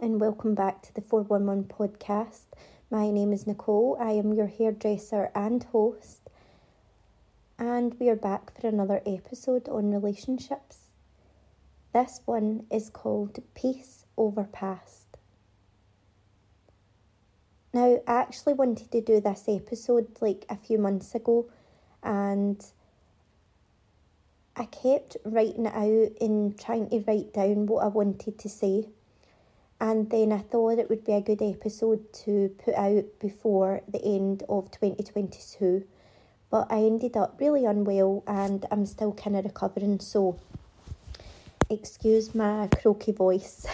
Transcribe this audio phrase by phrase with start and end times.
[0.00, 2.44] and welcome back to the 411 podcast.
[2.90, 3.98] My name is Nicole.
[4.00, 6.22] I am your hairdresser and host,
[7.58, 10.92] and we are back for another episode on relationships.
[11.92, 15.18] This one is called Peace Over Past.
[17.74, 21.50] Now, I actually wanted to do this episode like a few months ago,
[22.02, 22.64] and
[24.56, 28.88] I kept writing it out and trying to write down what I wanted to say
[29.80, 34.04] and then I thought it would be a good episode to put out before the
[34.04, 35.84] end of 2022.
[36.50, 40.38] But I ended up really unwell and I'm still kind of recovering, so
[41.70, 43.66] excuse my croaky voice.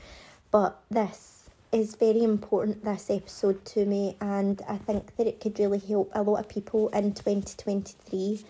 [0.50, 5.58] but this is very important, this episode to me, and I think that it could
[5.58, 8.44] really help a lot of people in 2023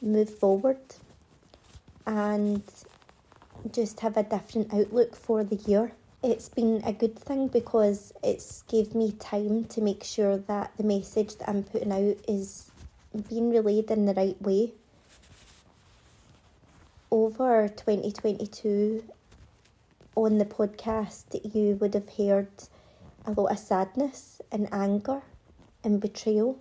[0.00, 0.78] move forward
[2.06, 2.62] and
[3.72, 8.62] just have a different outlook for the year it's been a good thing because it's
[8.62, 12.70] gave me time to make sure that the message that I'm putting out is
[13.28, 14.72] being relayed in the right way.
[17.10, 19.04] Over 2022
[20.16, 22.48] on the podcast you would have heard
[23.24, 25.22] a lot of sadness and anger
[25.84, 26.58] and betrayal.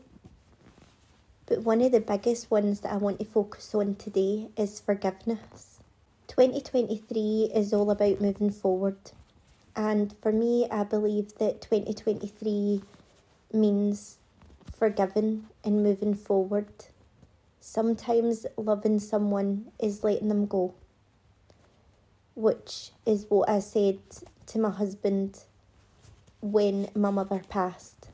[1.48, 5.80] But one of the biggest ones that I want to focus on today is forgiveness.
[6.28, 8.98] 2023 is all about moving forward
[9.78, 12.82] and for me, I believe that 2023
[13.54, 14.18] means
[14.76, 16.68] forgiving and moving forward.
[17.60, 20.74] Sometimes loving someone is letting them go,
[22.34, 24.00] which is what I said
[24.48, 25.44] to my husband
[26.42, 28.10] when my mother passed.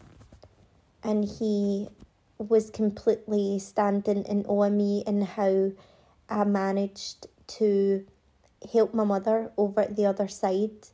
[1.02, 1.88] And he
[2.38, 5.72] was completely standing in awe of me and how
[6.28, 8.06] I managed to
[8.74, 10.88] help my mother over at the other side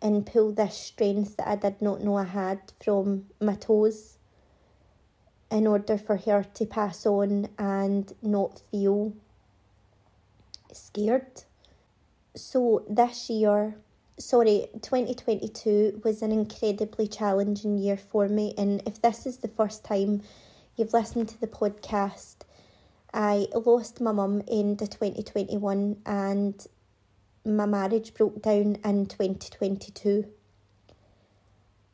[0.00, 4.18] and pull this strength that I did not know I had from my toes
[5.50, 9.14] in order for her to pass on and not feel
[10.72, 11.44] scared.
[12.36, 13.76] So this year,
[14.18, 18.54] sorry, 2022 was an incredibly challenging year for me.
[18.58, 20.22] And if this is the first time
[20.76, 22.36] you've listened to the podcast,
[23.12, 26.66] I lost my mum in the 2021 and
[27.44, 30.26] my marriage broke down in 2022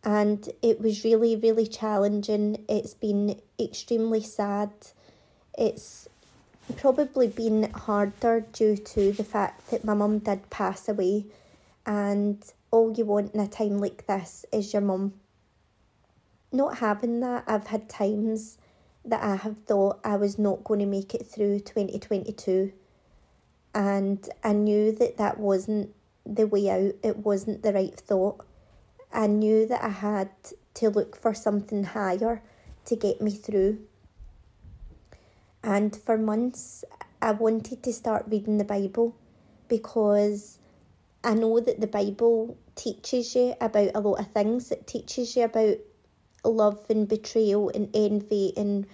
[0.04, 2.64] and it was really really challenging.
[2.68, 4.70] It's been extremely sad.
[5.56, 6.08] It's
[6.76, 11.26] probably been harder due to the fact that my mum did pass away.
[11.86, 15.14] And all you want in a time like this is your mum.
[16.52, 18.58] Not having that i've had times
[19.04, 22.72] that i have thought i was not going to make it through 2022
[23.74, 28.44] and I knew that that wasn't the way out, it wasn't the right thought.
[29.12, 30.30] I knew that I had
[30.74, 32.42] to look for something higher
[32.86, 33.78] to get me through.
[35.62, 36.84] And for months,
[37.22, 39.16] I wanted to start reading the Bible
[39.68, 40.58] because
[41.22, 44.70] I know that the Bible teaches you about a lot of things.
[44.70, 45.78] It teaches you about
[46.44, 48.86] love and betrayal and envy and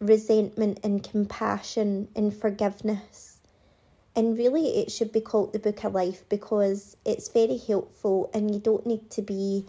[0.00, 3.27] resentment and compassion and forgiveness.
[4.18, 8.52] And really, it should be called the Book of Life because it's very helpful, and
[8.52, 9.64] you don't need to be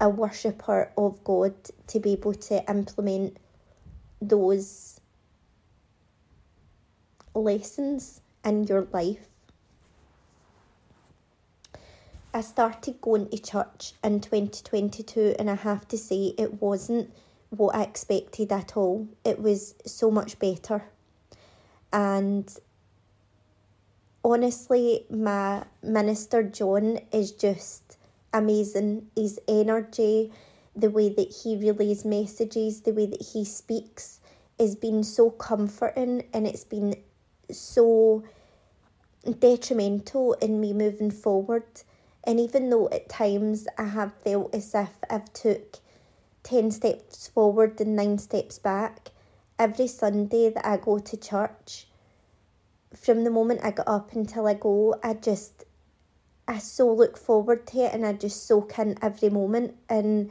[0.00, 1.52] a worshipper of God
[1.88, 3.38] to be able to implement
[4.20, 5.00] those
[7.34, 9.26] lessons in your life.
[12.32, 17.12] I started going to church in 2022, and I have to say, it wasn't
[17.50, 19.08] what I expected at all.
[19.24, 20.84] It was so much better.
[21.92, 22.48] And
[24.24, 27.98] honestly, my minister John is just
[28.32, 29.08] amazing.
[29.16, 30.32] His energy,
[30.74, 34.20] the way that he relays messages, the way that he speaks
[34.58, 36.94] has been so comforting and it's been
[37.50, 38.22] so
[39.38, 41.64] detrimental in me moving forward.
[42.24, 45.78] And even though at times I have felt as if I've took
[46.44, 49.10] 10 steps forward and 9 steps back,
[49.58, 51.86] every Sunday that I go to church,
[52.94, 55.64] from the moment I get up until I go, I just
[56.48, 60.30] I so look forward to it and I just soak in every moment and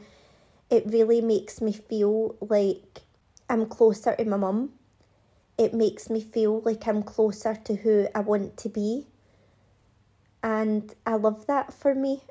[0.70, 3.02] it really makes me feel like
[3.48, 4.72] I'm closer to my mum.
[5.58, 9.06] It makes me feel like I'm closer to who I want to be.
[10.42, 12.22] And I love that for me.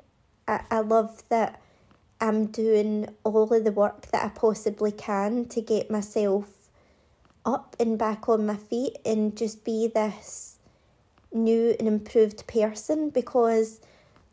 [0.48, 1.60] I, I love that
[2.20, 6.61] I'm doing all of the work that I possibly can to get myself
[7.44, 10.58] up and back on my feet and just be this
[11.32, 13.80] new and improved person because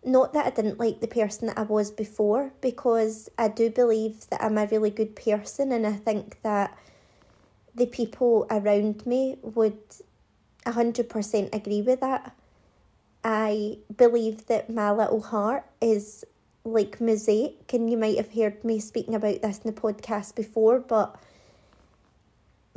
[0.04, 4.30] not that I didn't like the person that I was before, because I do believe
[4.30, 6.78] that I'm a really good person, and I think that
[7.76, 9.78] the people around me would
[10.66, 12.36] 100% agree with that.
[13.24, 16.24] I believe that my little heart is
[16.64, 20.80] like mosaic, and you might have heard me speaking about this in the podcast before,
[20.80, 21.16] but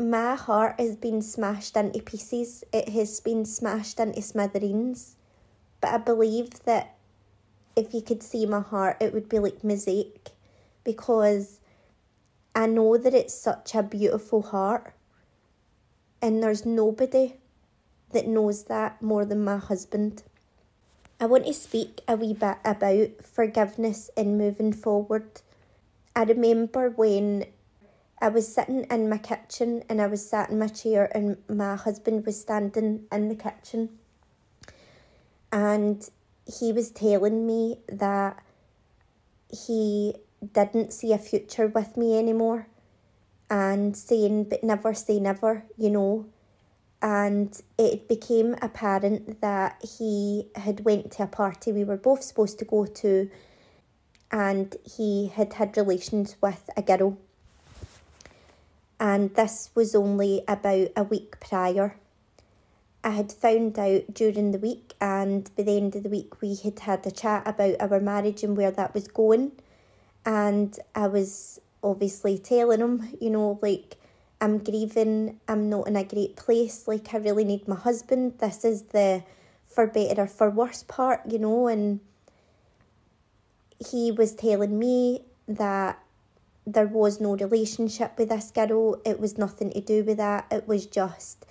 [0.03, 2.65] my heart has been smashed into pieces.
[2.73, 5.17] It has been smashed into smithereens.
[5.81, 6.95] But I believe that
[7.75, 10.31] if you could see my heart, it would be like mosaic
[10.85, 11.61] because
[12.55, 14.93] I know that it's such a beautiful heart,
[16.21, 17.35] and there's nobody
[18.11, 20.23] that knows that more than my husband.
[21.19, 25.41] I want to speak a wee bit about forgiveness and moving forward.
[26.15, 27.47] I remember when
[28.23, 31.75] I was sitting in my kitchen and I was sat in my chair and my
[31.75, 33.99] husband was standing in the kitchen.
[35.51, 36.09] And
[36.47, 38.41] he was telling me that
[39.51, 40.15] he
[40.53, 42.69] didn't see a future with me anymore
[43.51, 46.27] and saying but never say never you know.
[47.03, 52.61] And it became apparent that he had went to a party we were both supposed
[52.61, 53.29] to go to
[54.31, 57.19] and he had had relations with a girl
[59.03, 61.97] and this was only about a week prior
[63.05, 66.55] I had found out during the week, and by the end of the week, we
[66.55, 69.53] had had a chat about our marriage and where that was going.
[70.25, 73.97] And I was obviously telling him, you know, like,
[74.41, 78.39] I'm grieving, I'm not in a great place, like, I really need my husband.
[78.39, 79.25] This is the
[79.67, 81.67] for better or for worse part, you know.
[81.67, 82.01] And
[83.85, 86.02] he was telling me that
[86.67, 90.69] there was no relationship with this girl, it was nothing to do with that, it
[90.69, 91.45] was just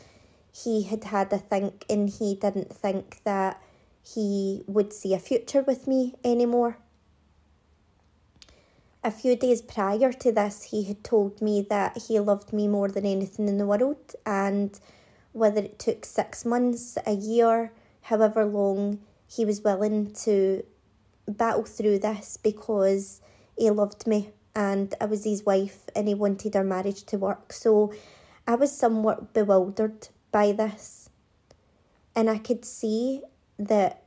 [0.53, 3.61] he had had a think and he didn't think that
[4.03, 6.77] he would see a future with me anymore.
[9.03, 12.89] A few days prior to this, he had told me that he loved me more
[12.89, 14.79] than anything in the world, and
[15.31, 17.71] whether it took six months, a year,
[18.03, 20.63] however long, he was willing to
[21.27, 23.21] battle through this because
[23.57, 27.53] he loved me and I was his wife and he wanted our marriage to work.
[27.53, 27.93] So
[28.47, 31.09] I was somewhat bewildered by this.
[32.15, 33.21] And I could see
[33.57, 34.03] that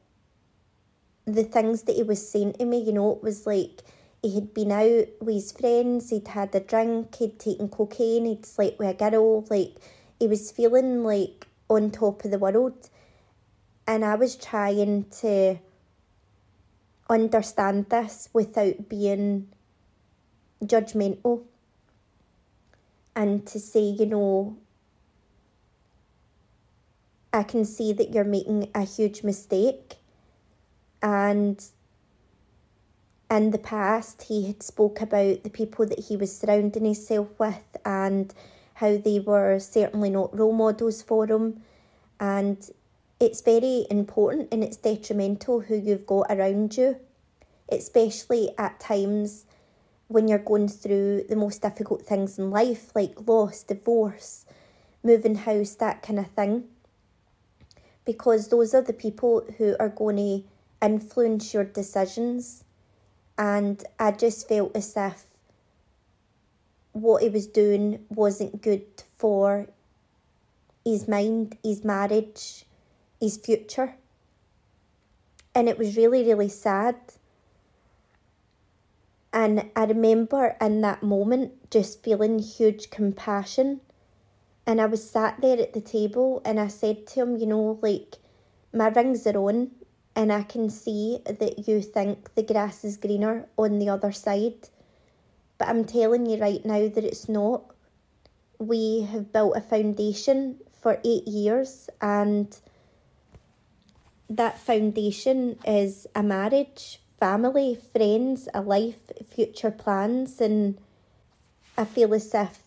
[1.25, 3.83] the things that he was saying to me, you know, it was like
[4.23, 8.45] he had been out with his friends, he'd had a drink, he'd taken cocaine, he'd
[8.45, 9.77] slept with a girl, like
[10.19, 12.91] he was feeling like on top of the world.
[13.87, 15.59] And I was trying to
[17.09, 19.49] understand this without being
[20.69, 21.43] judgmental
[23.17, 24.57] and to say, you know,
[27.33, 29.97] I can see that you're making a huge mistake.
[31.03, 31.63] And
[33.31, 37.77] in the past, he had spoke about the people that he was surrounding himself with
[37.85, 38.33] and
[38.75, 41.63] how they were certainly not role models for him.
[42.21, 42.59] And
[43.21, 46.97] it's very important and it's detrimental who you've got around you,
[47.69, 49.45] especially at times
[50.09, 54.47] when you're going through the most difficult things in life, like loss, divorce,
[55.03, 56.65] moving house, that kind of thing
[58.05, 60.45] because those are the people who are going to
[60.83, 62.65] influence your decisions.
[63.39, 65.25] And I just felt as if
[66.93, 68.85] what he was doing wasn't good
[69.17, 69.67] for
[70.85, 72.67] his mind, his marriage,
[73.21, 73.95] his future.
[75.55, 76.97] And it was really, really sad.
[79.35, 83.81] And I remember in that moment just feeling huge compassion
[84.67, 87.79] and I was sat there at the table and I said to him, you know,
[87.83, 88.17] like,
[88.73, 89.73] my rings are on
[90.17, 94.69] and I can see that you think the grass is greener on the other side.
[95.59, 97.65] But I'm telling you right now that it's not.
[98.59, 102.57] We have built a foundation for eight years and
[104.31, 110.77] that foundation is a marriage, family, friends, a life, future plans, and
[111.79, 112.59] I feel as if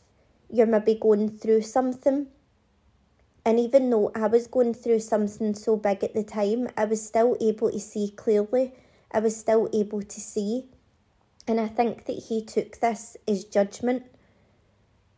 [0.52, 2.26] you're maybe going through something.
[3.46, 7.06] And even though I was going through something so big at the time, I was
[7.06, 8.74] still able to see clearly.
[9.12, 10.66] I was still able to see.
[11.48, 14.08] And I think that he took this as judgment.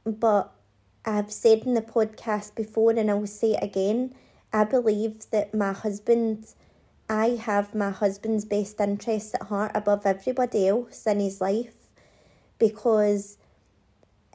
[0.03, 0.51] But
[1.05, 4.13] I've said in the podcast before, and I will say it again
[4.51, 6.53] I believe that my husband,
[7.09, 11.73] I have my husband's best interests at heart above everybody else in his life
[12.59, 13.37] because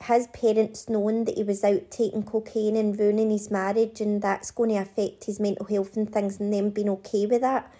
[0.02, 4.50] his parents knowing that he was out taking cocaine and ruining his marriage and that's
[4.50, 7.72] going to affect his mental health and things and them being okay with that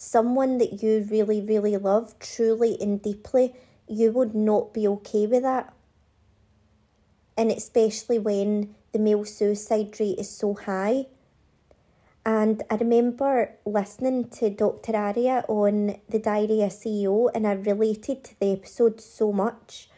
[0.00, 3.54] someone that you really, really love, truly and deeply,
[3.86, 5.74] you would not be okay with that.
[7.36, 11.06] And especially when the male suicide rate is so high.
[12.24, 14.94] And I remember listening to Dr.
[14.94, 19.88] Aria on the Diary of CEO, and I related to the episode so much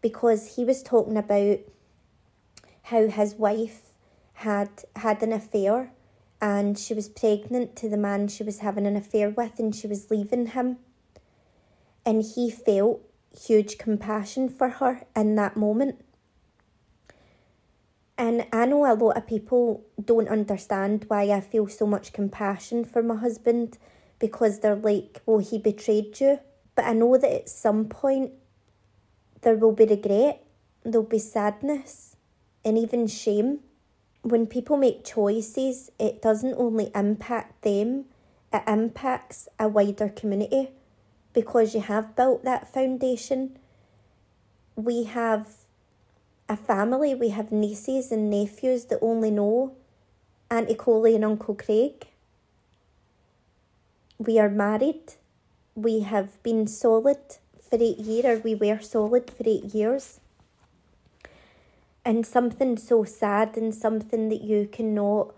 [0.00, 1.58] because he was talking about
[2.84, 3.92] how his wife
[4.34, 5.92] had had an affair
[6.40, 9.86] and she was pregnant to the man she was having an affair with and she
[9.86, 10.76] was leaving him.
[12.04, 13.00] And he felt
[13.36, 16.04] huge compassion for her in that moment.
[18.26, 22.84] And I know a lot of people don't understand why I feel so much compassion
[22.84, 23.78] for my husband
[24.18, 26.40] because they're like, well, he betrayed you.
[26.74, 28.32] But I know that at some point
[29.42, 30.44] there will be regret,
[30.82, 32.16] there'll be sadness,
[32.64, 33.60] and even shame.
[34.22, 38.06] When people make choices, it doesn't only impact them,
[38.52, 40.70] it impacts a wider community
[41.32, 43.56] because you have built that foundation.
[44.74, 45.65] We have
[46.48, 49.72] a family, we have nieces and nephews that only know
[50.50, 52.06] Auntie Coley and Uncle Craig.
[54.18, 55.14] We are married.
[55.74, 57.18] We have been solid
[57.68, 60.20] for eight years, or we were solid for eight years.
[62.04, 65.34] And something so sad and something that you cannot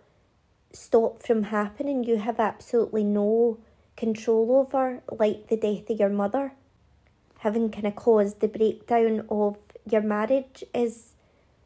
[0.72, 3.58] stop from happening, you have absolutely no
[3.96, 6.52] control over, like the death of your mother,
[7.38, 9.56] having kind of caused the breakdown of
[9.92, 11.14] your marriage is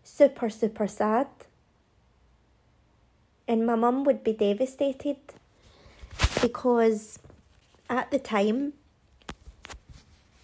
[0.02, 1.28] super, super sad.
[3.46, 5.16] And my mum would be devastated
[6.40, 7.18] because
[7.90, 8.74] at the time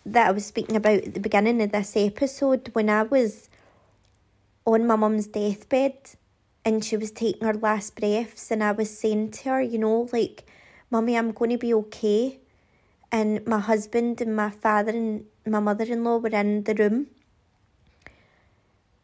[0.05, 3.49] that I was speaking about at the beginning of this episode, when I was
[4.65, 5.95] on my mum's deathbed
[6.65, 10.09] and she was taking her last breaths, and I was saying to her, you know,
[10.13, 10.45] like,
[10.91, 12.39] Mummy, I'm going to be okay.
[13.11, 17.07] And my husband and my father and my mother in law were in the room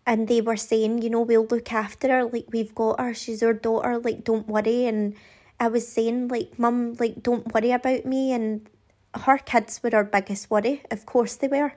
[0.07, 3.43] and they were saying, you know, we'll look after her, like we've got her, she's
[3.43, 4.87] our daughter, like don't worry.
[4.87, 5.15] And
[5.59, 8.33] I was saying, like, Mum, like don't worry about me.
[8.33, 8.69] And
[9.15, 11.75] her kids were our biggest worry, of course they were.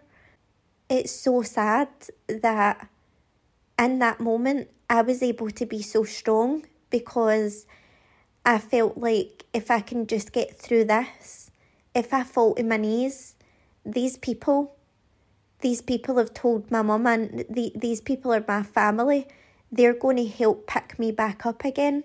[0.90, 1.90] It's so sad
[2.28, 2.88] that
[3.80, 7.66] in that moment I was able to be so strong because
[8.46, 11.52] I felt like if I can just get through this,
[11.94, 13.36] if I fall to my knees,
[13.86, 14.77] these people
[15.62, 19.28] these people have told my mum and the, these people are my family.
[19.72, 22.04] They're going to help pick me back up again.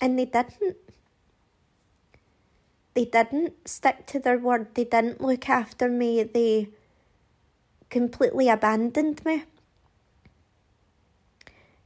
[0.00, 0.76] And they didn't.
[2.94, 4.74] They didn't stick to their word.
[4.74, 6.22] They didn't look after me.
[6.22, 6.68] They
[7.88, 9.44] completely abandoned me.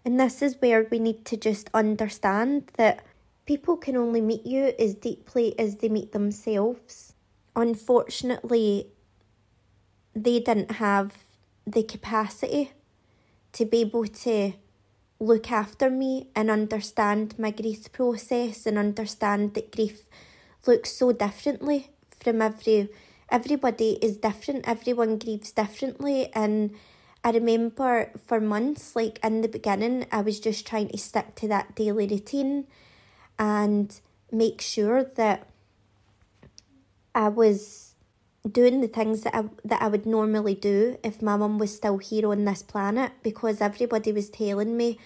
[0.04, 3.04] And this is where we need to just understand that
[3.46, 7.13] people can only meet you as deeply as they meet themselves
[7.56, 8.88] unfortunately,
[10.14, 11.24] they didn't have
[11.66, 12.72] the capacity
[13.52, 14.52] to be able to
[15.20, 20.04] look after me and understand my grief process and understand that grief
[20.66, 22.88] looks so differently from every
[23.30, 26.30] everybody is different everyone grieves differently.
[26.34, 26.74] And
[27.22, 31.48] i remember for months like in the beginning i was just trying to stick to
[31.48, 32.66] that daily routine
[33.38, 35.48] and make sure that
[37.14, 37.94] I was
[38.50, 41.98] doing the things that I that I would normally do if my mum was still
[41.98, 44.98] here on this planet because everybody was telling me,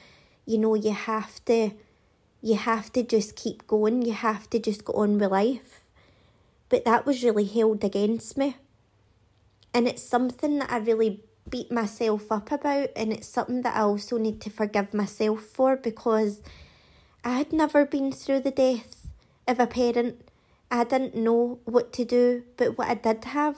[0.46, 1.70] you know, you have to
[2.40, 5.82] you have to just keep going, you have to just go on with life.
[6.68, 8.56] But that was really held against me.
[9.74, 13.80] And it's something that I really beat myself up about and it's something that I
[13.80, 16.42] also need to forgive myself for because
[17.24, 19.08] I had never been through the death
[19.46, 20.27] of a parent
[20.70, 23.56] I didn't know what to do, but what I did have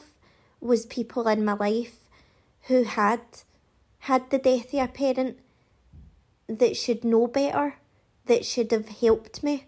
[0.61, 1.97] was people in my life
[2.63, 3.21] who had
[4.01, 5.39] had the death of a parent
[6.49, 7.77] that should know better,
[8.27, 9.67] that should have helped me,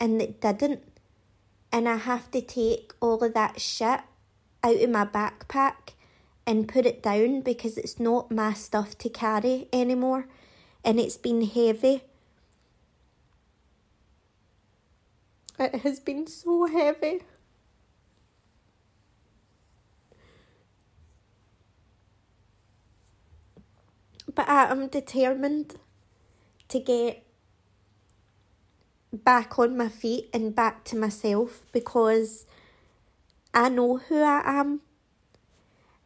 [0.00, 0.82] and that didn't.
[1.70, 4.00] And I have to take all of that shit
[4.64, 5.94] out of my backpack
[6.46, 10.26] and put it down because it's not my stuff to carry anymore
[10.84, 12.02] and it's been heavy
[15.62, 17.22] It has been so heavy.
[24.34, 25.76] But I am determined
[26.66, 27.24] to get
[29.12, 32.44] back on my feet and back to myself because
[33.54, 34.80] I know who I am.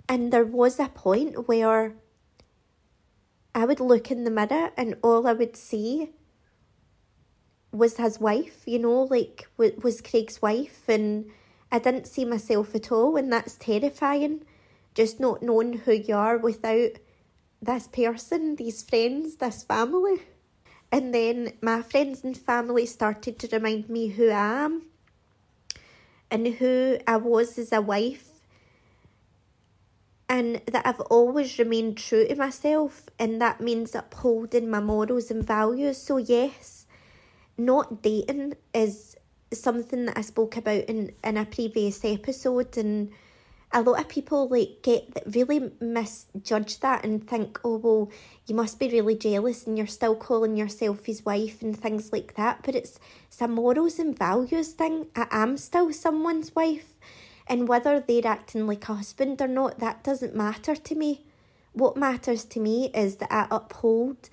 [0.07, 1.95] And there was a point where
[3.55, 6.11] I would look in the mirror and all I would see
[7.77, 11.31] was his wife, you know, like was Craig's wife, and
[11.71, 14.45] I didn't see myself at all, and that's terrifying.
[14.95, 16.93] Just not knowing who you are without
[17.61, 20.23] this person, these friends, this family.
[20.91, 24.83] And then my friends and family started to remind me who I am
[26.31, 28.29] and who I was as a wife,
[30.29, 35.45] and that I've always remained true to myself, and that means upholding my morals and
[35.45, 35.99] values.
[35.99, 36.86] So, yes,
[37.59, 39.17] not dating is
[39.53, 43.11] something that I spoke about in, in a previous episode, and
[43.73, 48.11] a lot of people like get really misjudge that and think, oh well,
[48.47, 52.35] you must be really jealous and you're still calling yourself his wife and things like
[52.35, 52.61] that.
[52.63, 52.99] But it's
[53.29, 55.07] it's a morals and values thing.
[55.15, 56.95] I am still someone's wife,
[57.47, 61.25] and whether they're acting like a husband or not, that doesn't matter to me.
[61.73, 64.31] What matters to me is that I uphold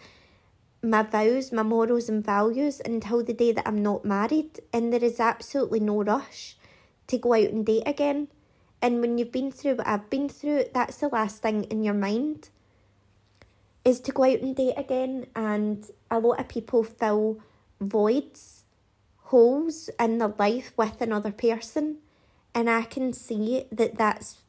[0.83, 5.03] my vows, my morals and values until the day that I'm not married, and there
[5.03, 6.57] is absolutely no rush
[7.07, 8.27] to go out and date again.
[8.81, 11.93] And when you've been through what I've been through, that's the last thing in your
[11.93, 12.49] mind
[13.85, 15.27] is to go out and date again.
[15.35, 17.39] And a lot of people fill
[17.79, 18.65] voids,
[19.23, 21.99] holes in their life with another person.
[22.53, 24.41] And I can see that that's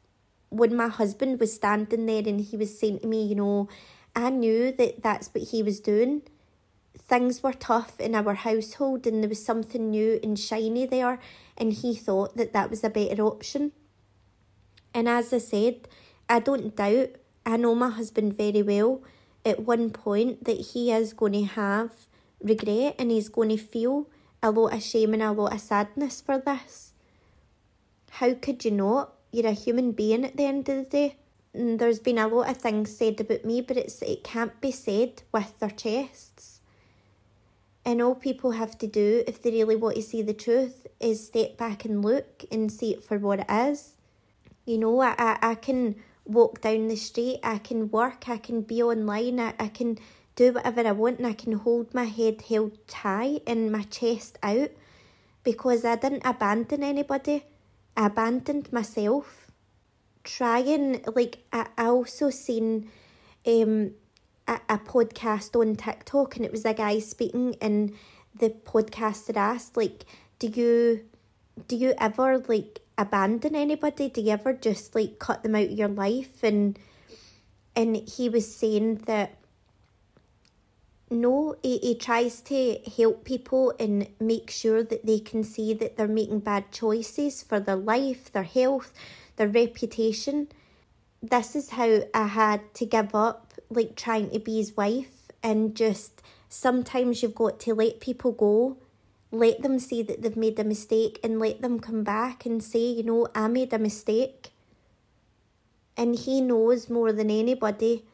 [0.49, 3.69] when my husband was standing there and he was saying to me, you know,
[4.15, 6.21] I knew that that's what he was doing.
[6.97, 11.19] Things were tough in our household and there was something new and shiny there,
[11.57, 13.73] and he thought that that was a better option.
[14.93, 15.87] And as I said,
[16.29, 17.09] I don't doubt,
[17.45, 19.03] I know my husband very well,
[19.45, 21.91] at one point that he is going to have
[22.41, 24.07] regret and he's going to feel
[24.41, 26.93] a lot of shame and a lot of sadness for this.
[28.11, 29.13] How could you not?
[29.31, 31.17] You're a human being at the end of the day.
[31.55, 34.71] And there's been a lot of things said about me, but it's it can't be
[34.71, 36.61] said with their chests.
[37.85, 41.27] And all people have to do, if they really want to see the truth, is
[41.27, 43.93] step back and look and see it for what it is.
[44.65, 48.61] You know, I, I, I can walk down the street, I can work, I can
[48.61, 49.99] be online, I, I can
[50.35, 54.39] do whatever I want, and I can hold my head held high and my chest
[54.41, 54.71] out
[55.43, 57.45] because I didn't abandon anybody,
[57.95, 59.44] I abandoned myself.
[60.25, 62.91] Trying, like, I, I also seen
[63.47, 63.91] um,
[64.47, 67.93] a, a podcast on TikTok, and it was a guy speaking, and
[68.37, 70.05] the podcaster asked, like,
[70.39, 71.05] do you
[71.67, 74.09] do you ever like abandon anybody?
[74.09, 76.43] Do you ever just like cut them out of your life?
[76.43, 76.77] And
[77.75, 79.37] and he was saying that
[81.11, 85.97] no, he, he tries to help people and make sure that they can see that
[85.97, 88.91] they're making bad choices for their life, their health,
[89.35, 90.47] their reputation.
[91.21, 95.75] This is how I had to give up like trying to be his wife and
[95.75, 98.77] just sometimes you've got to let people go
[99.35, 102.87] let them see that they've made a mistake and let them come back and say,
[102.87, 104.51] you know, I made a mistake.
[105.97, 108.05] And he knows more than anybody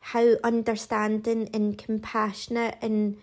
[0.00, 3.18] how understanding and compassionate and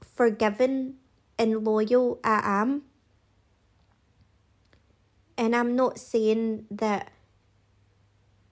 [0.00, 0.94] forgiving
[1.38, 2.82] and loyal I am.
[5.38, 7.10] And I'm not saying that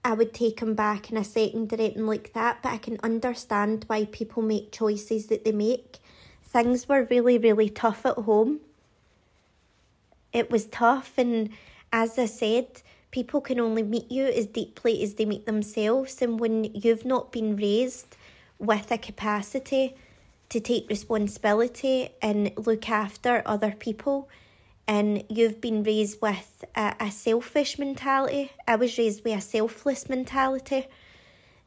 [0.05, 2.99] I would take him back in a second or anything like that, but I can
[3.03, 5.99] understand why people make choices that they make
[6.55, 8.61] things were really, really tough at home.
[10.33, 11.51] It was tough, and
[11.93, 16.23] as I said, people can only meet you as deeply as they meet themselves.
[16.23, 18.17] And when you've not been raised
[18.59, 19.97] with a capacity
[20.49, 24.29] to take responsibility and look after other people,
[24.87, 30.09] and you've been raised with a, a selfish mentality, I was raised with a selfless
[30.09, 30.87] mentality,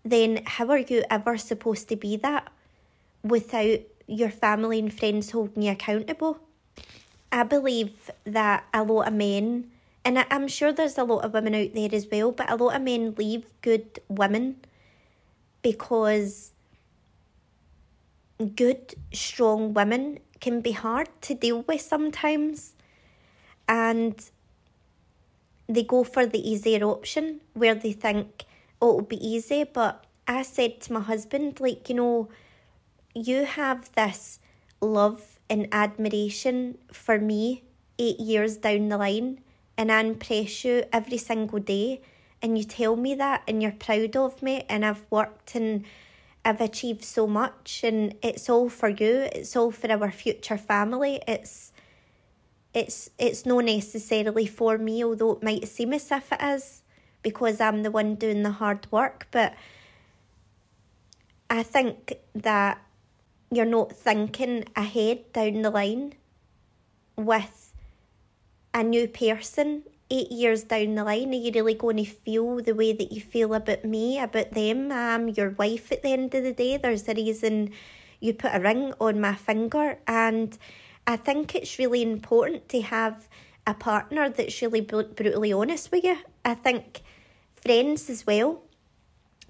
[0.04, 2.52] then how are you ever supposed to be that
[3.24, 6.40] without your family and friends holding you accountable.
[7.32, 9.70] I believe that a lot of men,
[10.06, 12.76] and I'm sure there's a lot of women out there as well, but a lot
[12.76, 14.58] of men leave good women
[15.62, 16.52] because
[18.56, 22.74] good, strong women can be hard to deal with sometimes.
[23.68, 24.24] And
[25.68, 28.46] they go for the easier option where they think,
[28.82, 29.64] oh, it'll be easy.
[29.66, 32.30] But I said to my husband, like, you know,
[33.14, 34.40] you have this
[34.80, 37.64] love and admiration for me
[38.00, 39.40] eight years down the line,
[39.78, 42.02] and I impress you every single day,
[42.42, 45.84] and you tell me that, and you're proud of me, and I've worked and
[46.46, 49.28] I've achieved so much, and it's all for you.
[49.34, 51.22] It's all for our future family.
[51.28, 51.74] It's
[52.78, 56.84] it's it's not necessarily for me, although it might seem as if it is,
[57.24, 59.26] because I'm the one doing the hard work.
[59.32, 59.56] But
[61.50, 62.80] I think that
[63.50, 66.14] you're not thinking ahead down the line
[67.16, 67.74] with
[68.76, 72.76] a new person eight years down the line, are you really going to feel the
[72.76, 74.92] way that you feel about me, about them?
[74.92, 76.78] I'm your wife at the end of the day.
[76.78, 77.72] There's a reason
[78.20, 80.00] you put a ring on my finger.
[80.08, 80.58] And
[81.08, 83.30] I think it's really important to have
[83.66, 86.18] a partner that's really brutally honest with you.
[86.44, 87.02] I think
[87.56, 88.62] friends as well.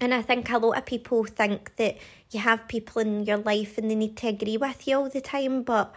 [0.00, 1.96] And I think a lot of people think that
[2.30, 5.20] you have people in your life and they need to agree with you all the
[5.20, 5.92] time, but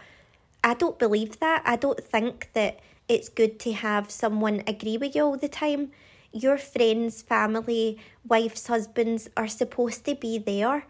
[0.64, 1.62] I don't believe that.
[1.64, 5.92] I don't think that it's good to have someone agree with you all the time.
[6.32, 10.86] Your friends, family, wives, husbands are supposed to be there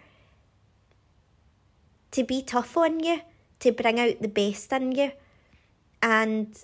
[2.13, 3.21] to be tough on you,
[3.63, 5.13] to bring out the best in you.
[6.03, 6.57] And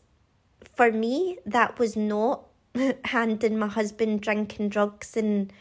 [0.74, 2.44] for me, that was not
[3.04, 5.52] handing my husband drinking drugs and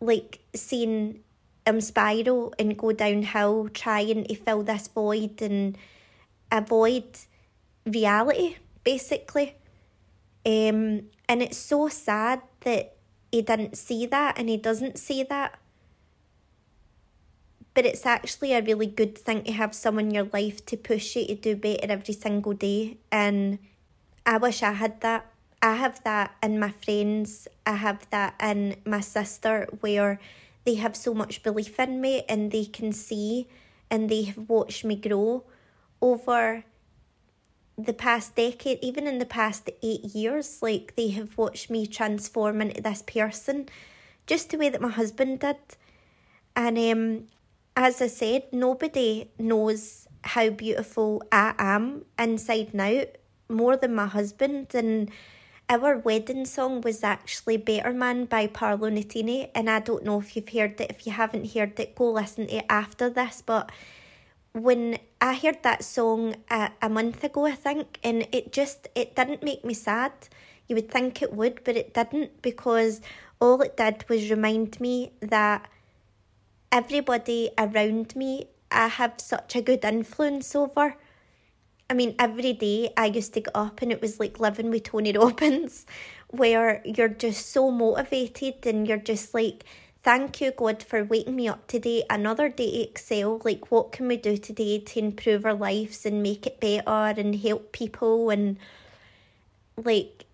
[0.00, 1.20] like seeing
[1.66, 5.76] him spiral and go downhill, trying to fill this void and
[6.50, 7.04] avoid
[7.86, 9.54] reality basically.
[10.44, 12.96] Um, and it's so sad that
[13.30, 15.58] he didn't see that and he doesn't see that.
[17.74, 21.16] But it's actually a really good thing to have someone in your life to push
[21.16, 22.98] you to do better every single day.
[23.12, 23.58] And
[24.26, 25.26] I wish I had that.
[25.62, 30.18] I have that in my friends, I have that in my sister, where
[30.64, 33.46] they have so much belief in me and they can see
[33.90, 35.44] and they have watched me grow
[36.00, 36.64] over
[37.76, 42.60] the past decade, even in the past eight years, like they have watched me transform
[42.60, 43.68] into this person,
[44.26, 45.56] just the way that my husband did.
[46.56, 47.26] And um,
[47.76, 53.08] as I said, nobody knows how beautiful I am inside and out
[53.48, 54.74] more than my husband.
[54.74, 55.10] And
[55.68, 59.50] our wedding song was actually Better Man by Paolo Nutini.
[59.54, 60.90] And I don't know if you've heard it.
[60.90, 63.42] If you haven't heard it, go listen to it after this.
[63.44, 63.70] But
[64.52, 69.14] when I heard that song a, a month ago, I think, and it just it
[69.14, 70.12] didn't make me sad.
[70.66, 73.00] You would think it would, but it didn't because
[73.40, 75.68] all it did was remind me that
[76.72, 80.96] everybody around me I have such a good influence over.
[81.88, 84.84] I mean, every day I used to get up and it was like living with
[84.84, 85.86] Tony Robbins,
[86.28, 89.64] where you're just so motivated and you're just like,
[90.02, 92.04] Thank you, God, for waking me up today.
[92.08, 93.42] Another day to excel.
[93.44, 97.36] Like, what can we do today to improve our lives and make it better and
[97.36, 98.30] help people?
[98.30, 98.56] And,
[99.76, 100.24] like,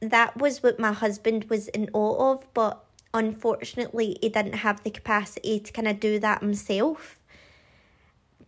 [0.00, 2.46] that was what my husband was in awe of.
[2.54, 7.20] But unfortunately, he didn't have the capacity to kind of do that himself.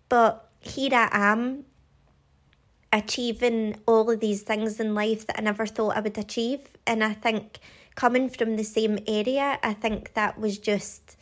[0.09, 1.65] But here I am,
[2.93, 6.61] achieving all of these things in life that I never thought I would achieve.
[6.87, 7.59] And I think
[7.95, 11.17] coming from the same area, I think that was just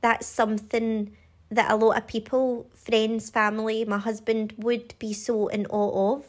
[0.00, 1.16] that's something
[1.50, 6.26] that a lot of people, friends, family, my husband would be so in awe of.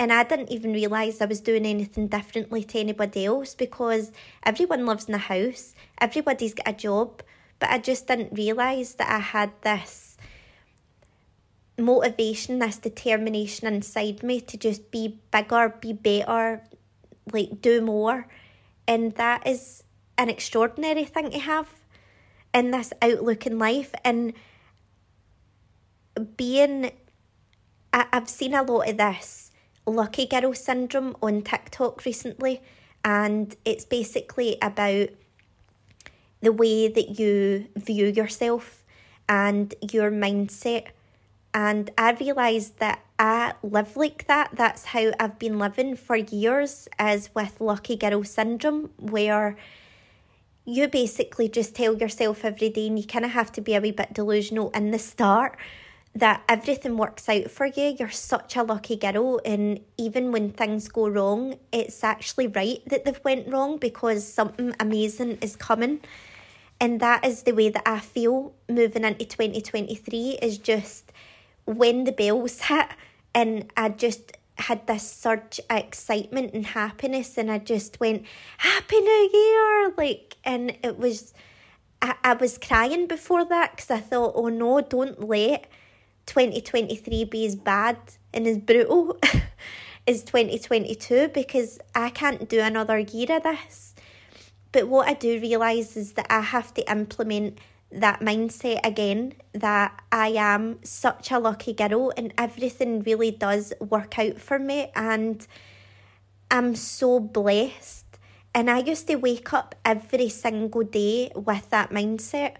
[0.00, 4.86] And I didn't even realise I was doing anything differently to anybody else because everyone
[4.86, 7.22] lives in a house, everybody's got a job,
[7.58, 10.16] but I just didn't realise that I had this
[11.76, 16.62] motivation, this determination inside me to just be bigger, be better,
[17.30, 18.26] like do more.
[18.88, 19.84] And that is
[20.16, 21.68] an extraordinary thing to have
[22.54, 23.94] in this outlook in life.
[24.02, 24.32] And
[26.38, 26.90] being,
[27.92, 29.49] I, I've seen a lot of this
[29.86, 32.60] lucky girl syndrome on TikTok recently.
[33.04, 35.08] And it's basically about
[36.40, 38.84] the way that you view yourself
[39.28, 40.88] and your mindset.
[41.52, 44.50] And I realised that I live like that.
[44.54, 49.56] That's how I've been living for years, as with lucky girl syndrome, where
[50.64, 53.80] you basically just tell yourself every day, and you kind of have to be a
[53.80, 55.58] wee bit delusional in the start
[56.14, 57.96] that everything works out for you.
[57.98, 63.04] You're such a lucky girl, and even when things go wrong, it's actually right that
[63.04, 66.00] they've went wrong because something amazing is coming.
[66.80, 71.12] And that is the way that I feel moving into 2023 is just
[71.66, 72.88] when the bells hit
[73.34, 78.24] and I just had this surge of excitement and happiness and I just went
[78.58, 81.32] happy new year like and it was
[82.02, 85.66] I, I was crying before that because I thought oh no don't let
[86.30, 87.96] 2023 be as bad
[88.32, 89.18] and as brutal
[90.06, 93.94] as 2022 because I can't do another year of this
[94.72, 97.58] but what I do realise is that I have to implement
[97.92, 104.18] that mindset again that I am such a lucky girl and everything really does work
[104.18, 105.44] out for me and
[106.50, 108.06] I'm so blessed.
[108.54, 112.56] And I used to wake up every single day with that mindset.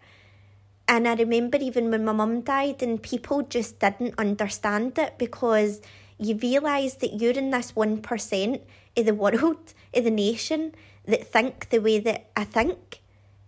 [0.90, 5.80] And I remember even when my mum died, and people just didn't understand it because
[6.18, 8.60] you realise that you're in this 1%
[8.96, 10.74] of the world, of the nation,
[11.06, 13.02] that think the way that I think.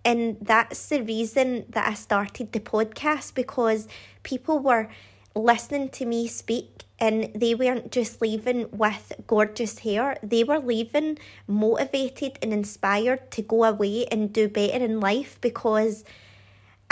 [0.04, 3.88] And that's the reason that I started the podcast because
[4.22, 4.88] people were
[5.34, 11.18] listening to me speak and they weren't just leaving with gorgeous hair, they were leaving
[11.48, 16.04] motivated and inspired to go away and do better in life because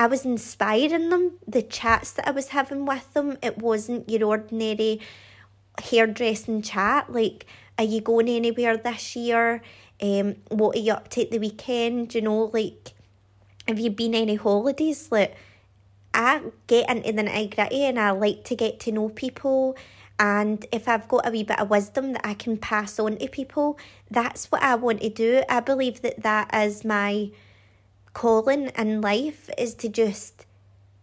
[0.01, 1.33] I was inspiring them.
[1.47, 5.03] The chats that I was having with them, it wasn't your ordinary
[5.79, 7.13] hairdressing chat.
[7.13, 7.45] Like,
[7.77, 9.61] are you going anywhere this year?
[10.01, 12.15] Um, what are you up to at the weekend?
[12.15, 12.95] You know, like,
[13.69, 15.13] have you been any holidays?
[15.13, 15.37] Like,
[16.15, 19.77] I get into the nitty gritty and I like to get to know people.
[20.19, 23.29] And if I've got a wee bit of wisdom that I can pass on to
[23.29, 23.79] people,
[24.11, 25.43] that's what I want to do.
[25.51, 27.33] I believe that that is my
[28.13, 30.47] calling in life is to just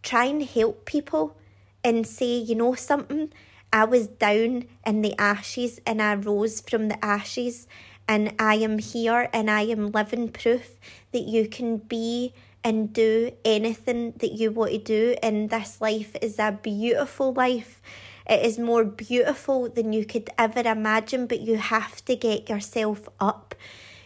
[0.04, 1.38] try and help people
[1.84, 3.32] and say, you know, something.
[3.72, 7.68] I was down in the ashes and I rose from the ashes,
[8.08, 10.80] and I am here and I am living proof
[11.12, 15.16] that you can be and do anything that you want to do.
[15.22, 17.82] And this life is a beautiful life.
[18.30, 23.08] It is more beautiful than you could ever imagine, but you have to get yourself
[23.20, 23.56] up.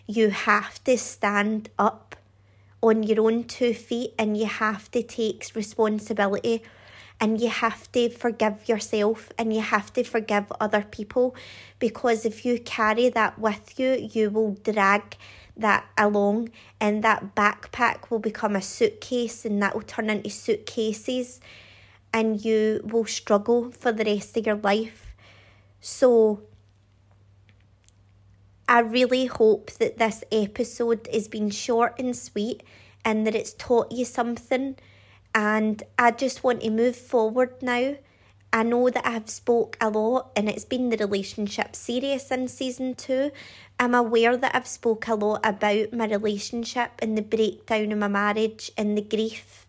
[0.06, 2.11] You have to stand up
[2.82, 6.64] on your own two feet and you have to take responsibility
[7.20, 11.36] and you have to forgive yourself and you have to forgive other people
[11.78, 15.16] because if you carry that with you, you will drag
[15.56, 21.40] that along and that backpack will become a suitcase and that will turn into suitcases
[22.12, 25.14] and you will struggle for the rest of your life.
[25.80, 26.42] So
[28.72, 32.64] I really hope that this episode has been short and sweet
[33.04, 34.78] and that it's taught you something.
[35.36, 37.98] And I just want to move forward now.
[38.54, 42.96] I know that I've spoke a lot and it's been the relationship series in season
[42.96, 43.32] two.
[43.78, 48.08] I'm aware that I've spoke a lot about my relationship and the breakdown of my
[48.08, 49.68] marriage and the grief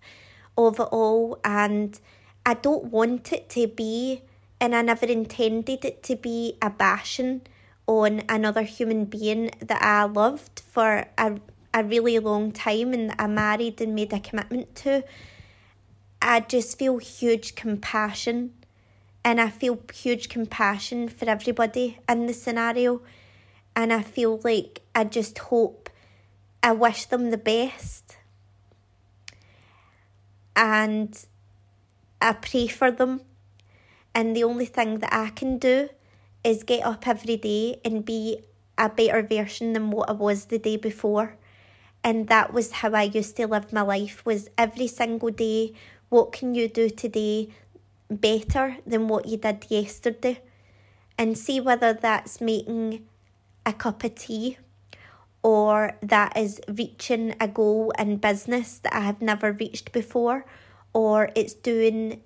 [0.56, 1.40] of it all.
[1.44, 1.98] And
[2.46, 4.22] I don't want it to be
[4.60, 7.40] and I never intended it to be a bashing
[7.86, 11.38] on another human being that I loved for a,
[11.74, 15.04] a really long time and that I married and made a commitment to.
[16.20, 18.52] I just feel huge compassion
[19.24, 23.02] and I feel huge compassion for everybody in the scenario.
[23.74, 25.88] And I feel like I just hope,
[26.62, 28.16] I wish them the best.
[30.54, 31.18] And
[32.20, 33.22] I pray for them.
[34.14, 35.88] And the only thing that I can do
[36.44, 38.38] is get up every day and be
[38.78, 41.36] a better version than what I was the day before.
[42.04, 45.74] And that was how I used to live my life was every single day,
[46.08, 47.48] what can you do today
[48.10, 50.40] better than what you did yesterday
[51.16, 53.06] and see whether that's making
[53.64, 54.58] a cup of tea
[55.42, 60.44] or that is reaching a goal in business that I have never reached before
[60.92, 62.20] or it's doing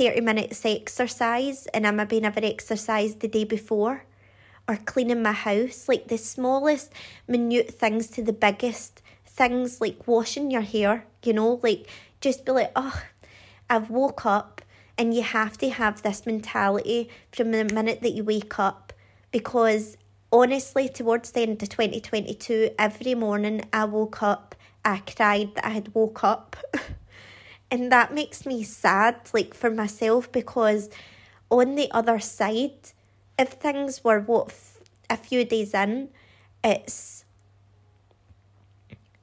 [0.00, 4.06] 30 minutes exercise and I maybe never exercised the day before
[4.66, 6.90] or cleaning my house like the smallest
[7.28, 11.86] minute things to the biggest things like washing your hair you know like
[12.22, 13.02] just be like oh
[13.68, 14.62] I've woke up
[14.96, 18.94] and you have to have this mentality from the minute that you wake up
[19.30, 19.98] because
[20.32, 25.70] honestly, towards the end of 2022, every morning I woke up, I cried that I
[25.70, 26.56] had woke up.
[27.70, 30.90] and that makes me sad, like for myself, because
[31.50, 32.92] on the other side,
[33.38, 36.08] if things were what f- a few days in,
[36.62, 37.24] it's.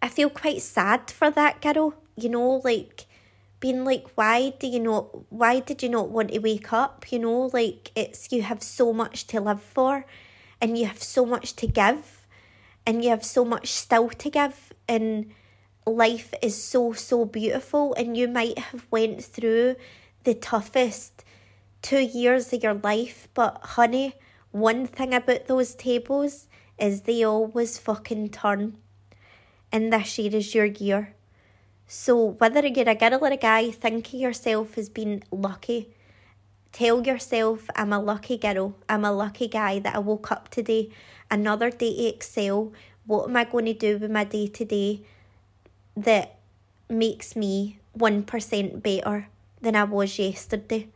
[0.02, 3.08] I feel quite sad for that girl, you know, like
[3.60, 7.18] being like why do you not why did you not want to wake up you
[7.18, 10.06] know like it's you have so much to live for
[10.62, 12.28] and you have so much to give
[12.86, 15.32] and you have so much still to give and
[15.88, 19.76] life is so so beautiful and you might have went through
[20.23, 21.23] the toughest
[21.82, 24.13] two years of your life but honey
[24.52, 26.47] one thing about those tables
[26.78, 28.78] is they always fucking turn
[29.71, 31.15] and this year is your year
[31.89, 35.93] so, whether you're a girl or a guy, think of yourself as being lucky.
[36.73, 40.89] Tell yourself, I'm a lucky girl, I'm a lucky guy that I woke up today.
[41.32, 42.73] Another day to excel.
[43.06, 45.06] What am I going to do with my day today
[45.98, 46.38] that
[46.90, 49.28] makes me 1% better
[49.62, 50.88] than I was yesterday?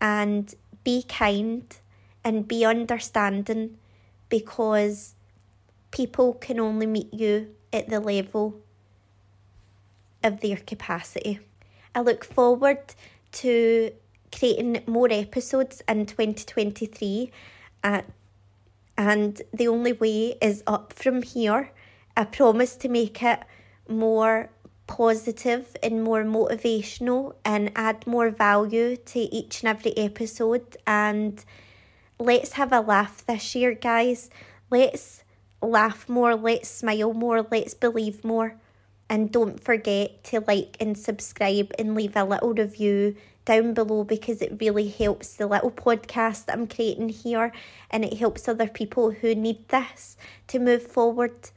[0.00, 1.64] And be kind
[2.22, 3.78] and be understanding
[4.28, 5.14] because
[5.90, 8.60] people can only meet you at the level
[10.22, 11.40] of their capacity.
[11.94, 12.94] I look forward
[13.32, 13.92] to
[14.36, 17.30] creating more episodes in 2023.
[17.84, 18.02] Uh,
[18.98, 21.70] and the only way is up from here.
[22.16, 23.40] I promise to make it
[23.88, 24.50] more
[24.86, 30.76] positive and more motivational and add more value to each and every episode.
[30.86, 31.44] And
[32.18, 34.30] let's have a laugh this year, guys.
[34.70, 35.24] Let's
[35.60, 38.56] laugh more, let's smile more, let's believe more.
[39.08, 44.42] And don't forget to like and subscribe and leave a little review down below because
[44.42, 47.52] it really helps the little podcast that I'm creating here
[47.90, 50.16] and it helps other people who need this
[50.48, 51.50] to move forward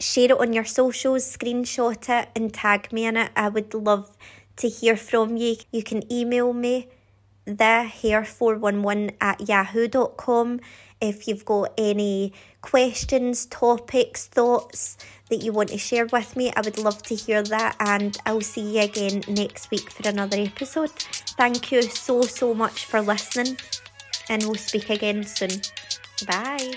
[0.00, 3.30] share it on your socials, screenshot it, and tag me in it.
[3.36, 4.16] I would love
[4.56, 5.56] to hear from you.
[5.70, 6.88] You can email me
[7.46, 10.60] thehair411 at yahoo.com
[11.00, 14.98] if you've got any questions, topics, thoughts
[15.30, 16.52] that you want to share with me.
[16.54, 20.38] I would love to hear that, and I'll see you again next week for another
[20.38, 20.90] episode.
[20.90, 23.56] Thank you so, so much for listening,
[24.28, 25.62] and we'll speak again soon.
[26.26, 26.74] Bye.